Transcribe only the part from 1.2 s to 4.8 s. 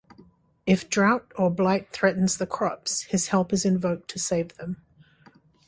or blight threatens the crops, his help is invoked to save them.